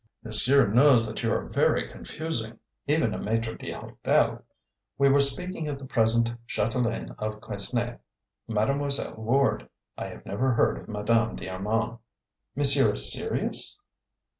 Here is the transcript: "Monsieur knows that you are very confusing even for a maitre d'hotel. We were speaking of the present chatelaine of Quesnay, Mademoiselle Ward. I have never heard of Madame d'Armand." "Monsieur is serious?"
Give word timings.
"Monsieur 0.23 0.65
knows 0.65 1.07
that 1.07 1.21
you 1.21 1.31
are 1.31 1.45
very 1.47 1.87
confusing 1.87 2.57
even 2.87 3.11
for 3.11 3.19
a 3.19 3.21
maitre 3.21 3.55
d'hotel. 3.55 4.43
We 4.97 5.09
were 5.09 5.21
speaking 5.21 5.67
of 5.67 5.77
the 5.77 5.85
present 5.85 6.33
chatelaine 6.47 7.11
of 7.19 7.39
Quesnay, 7.39 7.99
Mademoiselle 8.47 9.13
Ward. 9.13 9.69
I 9.99 10.07
have 10.07 10.25
never 10.25 10.53
heard 10.53 10.79
of 10.79 10.87
Madame 10.89 11.35
d'Armand." 11.35 11.99
"Monsieur 12.55 12.91
is 12.93 13.13
serious?" 13.13 13.77